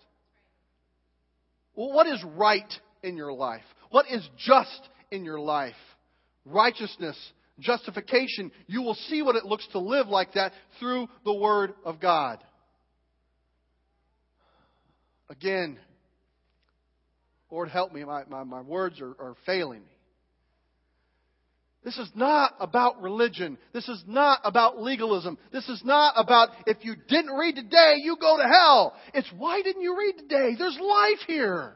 [1.75, 2.71] Well, what is right
[3.03, 3.63] in your life?
[3.89, 5.75] What is just in your life?
[6.45, 7.17] Righteousness,
[7.59, 8.51] justification.
[8.67, 12.39] You will see what it looks to live like that through the Word of God.
[15.29, 15.79] Again,
[17.49, 18.03] Lord, help me.
[18.03, 20.00] My, my, my words are, are failing me.
[21.83, 23.57] This is not about religion.
[23.73, 25.37] This is not about legalism.
[25.51, 28.93] This is not about if you didn't read today, you go to hell.
[29.15, 30.55] It's why didn't you read today?
[30.57, 31.75] There's life here.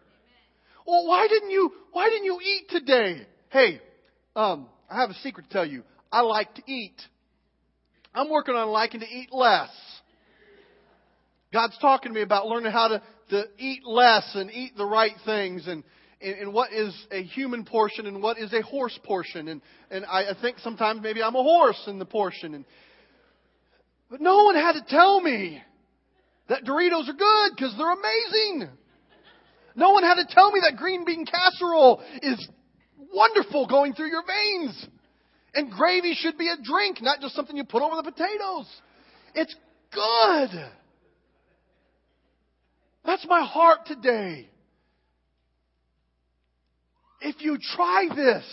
[0.86, 3.28] Well, why didn't you, why didn't you eat today?
[3.50, 3.82] Hey,
[4.36, 5.84] um, I have a secret to tell you.
[6.12, 7.02] I like to eat.
[8.14, 9.70] I'm working on liking to eat less.
[11.52, 15.16] God's talking to me about learning how to, to eat less and eat the right
[15.26, 15.84] things and,
[16.26, 19.48] in, what is a human portion and what is a horse portion.
[19.48, 19.62] And,
[19.92, 22.56] and I, I think sometimes maybe I'm a horse in the portion.
[22.56, 22.66] And,
[24.10, 25.62] but no one had to tell me
[26.50, 28.70] that Doritos are good because they're amazing.
[29.76, 32.48] No one had to tell me that green bean casserole is
[33.14, 34.88] wonderful going through your veins.
[35.54, 38.68] And gravy should be a drink, not just something you put over the potatoes.
[39.36, 39.56] It's
[39.94, 40.72] good.
[43.06, 44.50] That's my heart today
[47.22, 48.46] if you try this,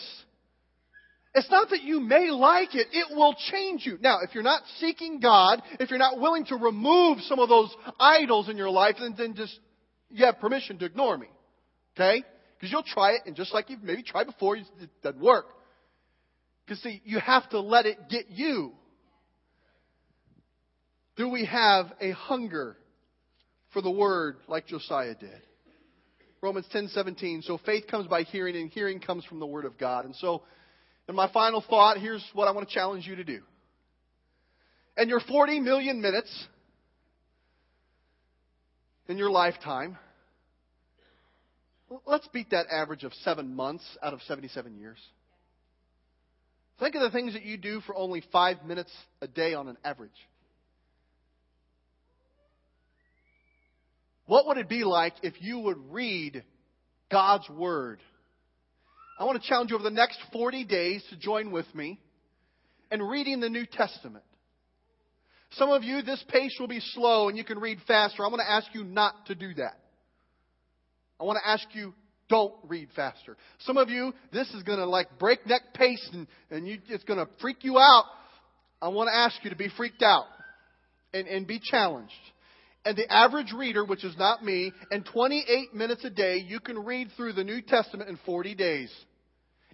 [1.34, 3.98] it's not that you may like it, it will change you.
[4.00, 7.74] Now, if you're not seeking God, if you're not willing to remove some of those
[7.98, 9.58] idols in your life, then, then just,
[10.10, 11.28] you have permission to ignore me.
[11.96, 12.22] Okay?
[12.58, 14.66] Because you'll try it, and just like you've maybe tried before, it
[15.02, 15.46] doesn't work.
[16.66, 18.72] Because see, you have to let it get you.
[21.16, 22.76] Do we have a hunger
[23.72, 25.42] for the word like Josiah did?
[26.42, 27.42] Romans 10:17.
[27.44, 30.04] So faith comes by hearing and hearing comes from the word of God.
[30.04, 30.42] And so
[31.08, 33.42] in my final thought, here's what I want to challenge you to do.
[34.96, 36.46] And your 40 million minutes
[39.08, 39.96] in your lifetime,
[42.06, 44.98] let's beat that average of 7 months out of 77 years.
[46.80, 49.76] Think of the things that you do for only 5 minutes a day on an
[49.84, 50.10] average.
[54.32, 56.42] What would it be like if you would read
[57.10, 58.00] God's Word?
[59.20, 62.00] I want to challenge you over the next 40 days to join with me
[62.90, 64.24] in reading the New Testament.
[65.50, 68.24] Some of you, this pace will be slow and you can read faster.
[68.24, 69.78] I'm going to ask you not to do that.
[71.20, 71.92] I want to ask you,
[72.30, 73.36] don't read faster.
[73.58, 77.18] Some of you, this is going to like breakneck pace and, and you, it's going
[77.18, 78.04] to freak you out.
[78.80, 80.24] I want to ask you to be freaked out
[81.12, 82.14] and, and be challenged
[82.84, 86.78] And the average reader, which is not me, in 28 minutes a day, you can
[86.78, 88.92] read through the New Testament in 40 days.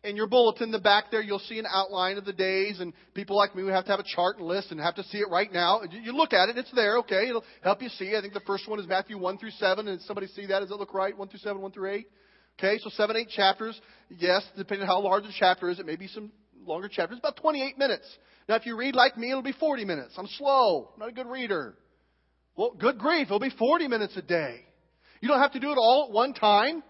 [0.05, 3.37] In your bulletin, the back there, you'll see an outline of the days, and people
[3.37, 5.29] like me who have to have a chart and list and have to see it
[5.29, 5.81] right now.
[5.91, 7.29] You look at it, it's there, okay?
[7.29, 8.15] It'll help you see.
[8.17, 10.61] I think the first one is Matthew 1 through 7, and somebody see that?
[10.61, 11.17] Does it look right?
[11.17, 12.07] 1 through 7, 1 through 8?
[12.59, 13.81] Okay, so 7, 8 chapters.
[14.11, 16.31] Yes, depending on how large the chapter is, it may be some
[16.65, 17.19] longer chapters.
[17.19, 18.07] About 28 minutes.
[18.49, 20.15] Now, if you read like me, it'll be 40 minutes.
[20.17, 20.91] I'm slow.
[20.95, 21.75] I'm not a good reader.
[22.59, 24.57] Well, good grief, it'll be 40 minutes a day.
[25.21, 26.83] You don't have to do it all at one time.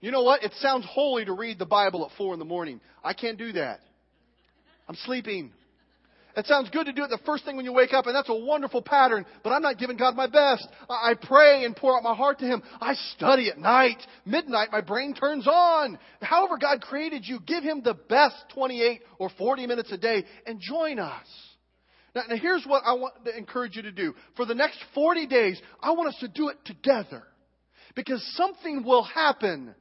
[0.00, 0.42] You know what?
[0.42, 2.80] It sounds holy to read the Bible at 4 in the morning.
[3.02, 3.78] I can't do that.
[4.88, 5.52] I'm sleeping.
[6.36, 8.28] It sounds good to do it the first thing when you wake up, and that's
[8.28, 10.66] a wonderful pattern, but I'm not giving God my best.
[10.90, 12.60] I pray and pour out my heart to Him.
[12.80, 14.04] I study at night.
[14.26, 15.96] Midnight, my brain turns on.
[16.22, 20.60] However God created you, give Him the best 28 or 40 minutes a day and
[20.60, 21.53] join us.
[22.14, 24.14] Now, now here's what I want to encourage you to do.
[24.36, 27.24] For the next 40 days, I want us to do it together.
[27.94, 29.74] Because something will happen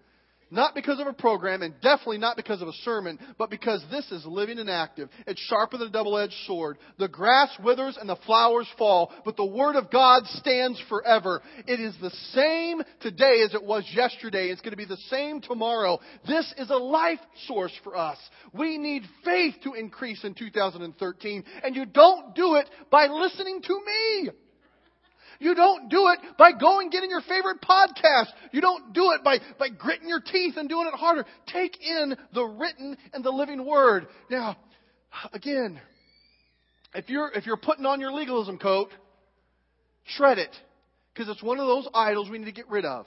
[0.53, 4.09] not because of a program and definitely not because of a sermon, but because this
[4.11, 5.09] is living and active.
[5.27, 6.77] It's sharper than a double-edged sword.
[6.99, 11.41] The grass withers and the flowers fall, but the Word of God stands forever.
[11.67, 14.49] It is the same today as it was yesterday.
[14.49, 15.99] It's going to be the same tomorrow.
[16.27, 18.17] This is a life source for us.
[18.53, 23.81] We need faith to increase in 2013, and you don't do it by listening to
[23.85, 24.29] me.
[25.43, 28.27] You don't do it by going getting your favorite podcast.
[28.53, 31.25] You don't do it by, by gritting your teeth and doing it harder.
[31.51, 34.07] Take in the written and the living word.
[34.29, 34.55] Now,
[35.33, 35.81] again,
[36.95, 38.91] if you're, if you're putting on your legalism coat,
[40.15, 40.55] shred it.
[41.13, 43.05] Because it's one of those idols we need to get rid of.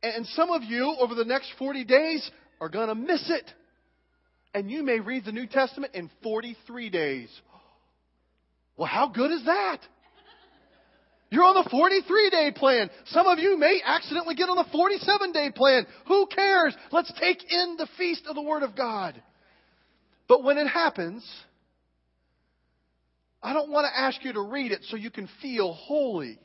[0.00, 2.30] And some of you, over the next 40 days,
[2.60, 3.50] are going to miss it.
[4.54, 7.28] And you may read the New Testament in 43 days.
[8.76, 9.80] Well, how good is that?
[11.34, 12.88] You're on the 43 day plan.
[13.06, 15.84] Some of you may accidentally get on the 47 day plan.
[16.06, 16.76] Who cares?
[16.92, 19.20] Let's take in the feast of the Word of God.
[20.28, 21.28] But when it happens,
[23.42, 26.38] I don't want to ask you to read it so you can feel holy.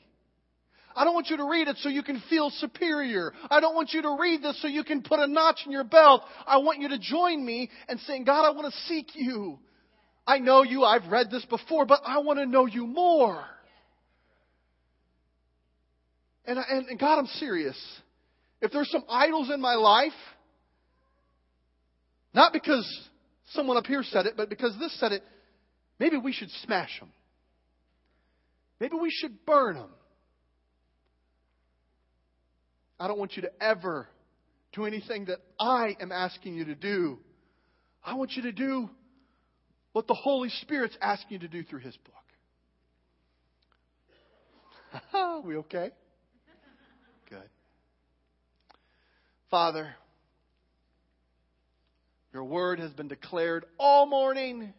[0.96, 3.32] I don't want you to read it so you can feel superior.
[3.52, 5.84] I don't want you to read this so you can put a notch in your
[5.84, 6.24] belt.
[6.48, 9.60] I want you to join me and saying, God, I want to seek you.
[10.26, 13.46] I know you, I've read this before, but I want to know you more.
[16.50, 17.78] And, and, and God, I'm serious.
[18.60, 20.12] If there's some idols in my life,
[22.34, 22.88] not because
[23.52, 25.22] someone up here said it, but because this said it,
[26.00, 27.12] maybe we should smash them.
[28.80, 29.92] Maybe we should burn them.
[33.00, 34.08] I don't want you to ever
[34.74, 37.20] do anything that I am asking you to do.
[38.04, 38.90] I want you to do
[39.94, 41.96] what the Holy Spirit's asking you to do through His
[45.14, 45.44] book.
[45.46, 45.92] we okay?
[49.50, 49.96] Father,
[52.32, 54.74] your word has been declared all morning.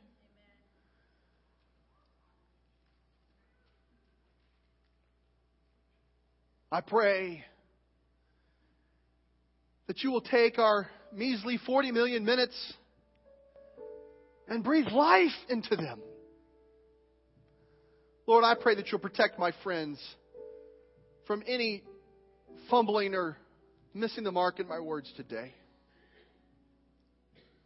[6.70, 7.44] I pray
[9.88, 12.54] that you will take our measly 40 million minutes
[14.46, 16.00] and breathe life into them.
[18.28, 20.00] Lord, I pray that you'll protect my friends
[21.26, 21.82] from any
[22.68, 23.36] fumbling or
[23.94, 25.52] missing the mark in my words today.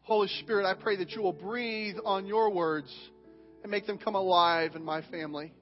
[0.02, 2.94] Holy Spirit, I pray that you will breathe on your words
[3.62, 5.52] and make them come alive in my family.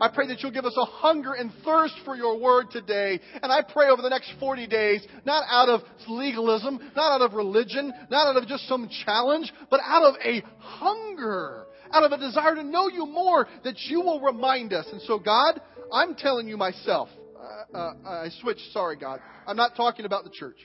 [0.00, 3.20] I pray that you'll give us a hunger and thirst for your word today.
[3.40, 7.34] And I pray over the next 40 days, not out of legalism, not out of
[7.34, 12.18] religion, not out of just some challenge, but out of a hunger, out of a
[12.18, 14.86] desire to know you more, that you will remind us.
[14.90, 15.60] And so, God,
[15.92, 17.08] I'm telling you myself,
[17.42, 18.72] uh, uh, I switched.
[18.72, 19.20] Sorry, God.
[19.46, 20.56] I'm not talking about the church.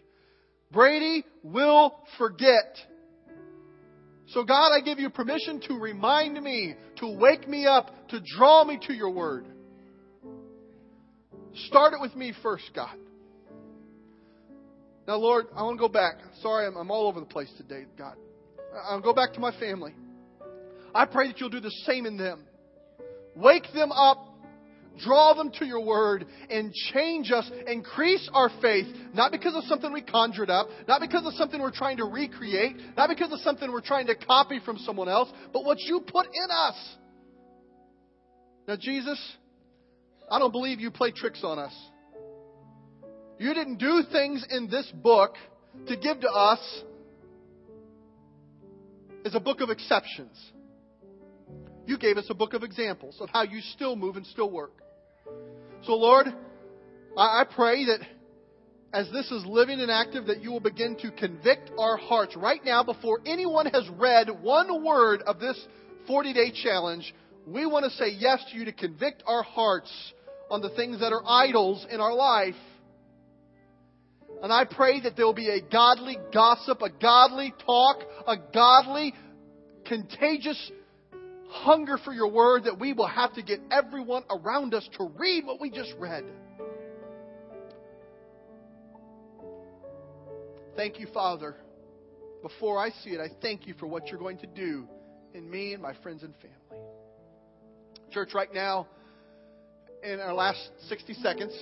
[0.72, 2.78] Brady will forget.
[4.28, 8.64] So, God, I give you permission to remind me, to wake me up, to draw
[8.66, 9.48] me to your word.
[11.68, 12.96] Start it with me first, God.
[15.08, 16.16] Now, Lord, I want to go back.
[16.42, 18.16] Sorry, I'm, I'm all over the place today, God.
[18.90, 19.96] I'll go back to my family.
[20.94, 22.46] I pray that you'll do the same in them.
[23.36, 24.27] Wake them up
[24.98, 29.92] draw them to your word and change us, increase our faith, not because of something
[29.92, 33.72] we conjured up, not because of something we're trying to recreate, not because of something
[33.72, 36.96] we're trying to copy from someone else, but what you put in us.
[38.68, 39.20] Now, Jesus,
[40.30, 41.74] I don't believe you play tricks on us.
[43.40, 45.36] You didn't do things in this book
[45.88, 46.84] to give to us
[49.26, 50.36] as a book of exceptions.
[51.86, 54.82] You gave us a book of examples of how you still move and still work.
[55.86, 56.28] So, Lord,
[57.18, 58.00] I pray that
[58.94, 62.64] as this is living and active, that you will begin to convict our hearts right
[62.64, 65.60] now before anyone has read one word of this
[66.08, 67.14] 40 day challenge.
[67.46, 69.92] We want to say yes to you to convict our hearts
[70.50, 72.56] on the things that are idols in our life.
[74.42, 77.98] And I pray that there will be a godly gossip, a godly talk,
[78.28, 79.14] a godly,
[79.86, 80.72] contagious
[81.48, 85.46] hunger for your word that we will have to get everyone around us to read
[85.46, 86.26] what we just read.
[90.76, 91.56] Thank you, Father.
[92.44, 94.88] Before I see it, I thank you for what you're going to do
[95.34, 96.86] in me and my friends and family.
[98.12, 98.88] Church, right now,
[100.04, 101.54] in our last 60 seconds,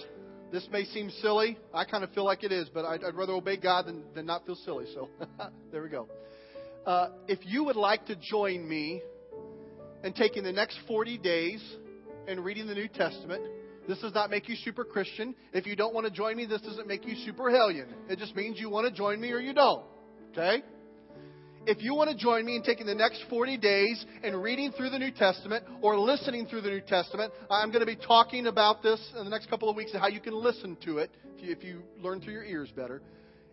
[0.51, 1.57] this may seem silly.
[1.73, 4.25] I kind of feel like it is, but I'd, I'd rather obey God than, than
[4.25, 4.85] not feel silly.
[4.93, 5.09] So
[5.71, 6.07] there we go.
[6.85, 9.01] Uh, if you would like to join me
[10.05, 11.61] in taking the next 40 days
[12.27, 13.43] and reading the New Testament,
[13.87, 15.35] this does not make you super Christian.
[15.51, 17.87] If you don't want to join me, this doesn't make you super hellion.
[18.09, 19.83] It just means you want to join me or you don't.
[20.31, 20.63] Okay?
[21.67, 24.91] if you want to join me in taking the next 40 days and reading through
[24.91, 28.83] the New Testament or listening through the New Testament, I'm going to be talking about
[28.83, 31.43] this in the next couple of weeks and how you can listen to it if
[31.43, 33.01] you, if you learn through your ears better.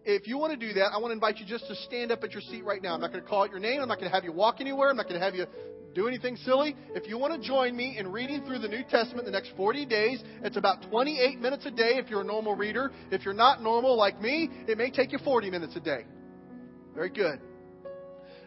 [0.05, 2.23] If you want to do that, I want to invite you just to stand up
[2.25, 2.95] at your seat right now.
[2.95, 3.81] I'm not going to call out your name.
[3.81, 4.91] I'm not going to have you walk anywhere.
[4.91, 5.47] I'm not going to have you
[5.95, 6.75] do anything silly.
[6.95, 9.87] If you want to join me in reading through the New Testament the next 40
[9.87, 12.91] days, it's about 28 minutes a day if you're a normal reader.
[13.11, 16.05] If you're not normal like me, it may take you 40 minutes a day.
[16.95, 17.41] Very good.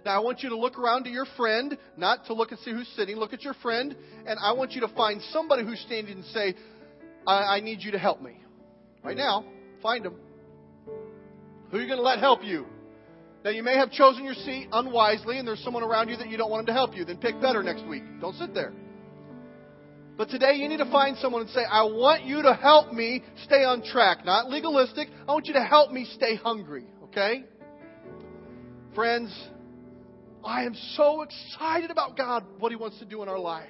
[0.06, 2.72] Now, I want you to look around to your friend, not to look and see
[2.72, 3.16] who's sitting.
[3.16, 3.96] Look at your friend,
[4.28, 6.54] and I want you to find somebody who's standing and say,
[7.26, 8.40] I, I need you to help me.
[9.04, 9.46] Right now,
[9.82, 10.16] find them.
[11.72, 12.68] Who are you going to let help you?
[13.46, 16.36] Now, you may have chosen your seat unwisely, and there's someone around you that you
[16.36, 17.06] don't want them to help you.
[17.06, 18.02] Then pick better next week.
[18.20, 18.74] Don't sit there.
[20.18, 23.22] But today you need to find someone and say, I want you to help me
[23.44, 24.26] stay on track.
[24.26, 25.10] Not legalistic.
[25.28, 26.86] I want you to help me stay hungry.
[27.04, 27.44] Okay?
[28.96, 29.32] Friends,
[30.44, 33.70] I am so excited about God, what He wants to do in our life.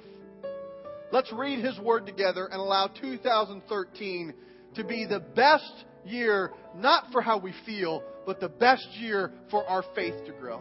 [1.12, 4.32] Let's read His Word together and allow 2013
[4.76, 9.66] to be the best year, not for how we feel, but the best year for
[9.66, 10.60] our faith to grow.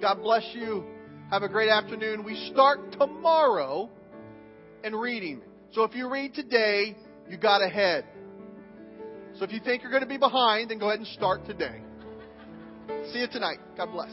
[0.00, 0.84] God bless you.
[1.30, 2.24] Have a great afternoon.
[2.24, 3.88] We start tomorrow
[4.84, 5.42] in reading.
[5.72, 6.96] So if you read today,
[7.30, 8.04] you got ahead.
[9.38, 11.80] So if you think you're going to be behind, then go ahead and start today.
[13.12, 13.58] See you tonight.
[13.76, 14.10] God bless.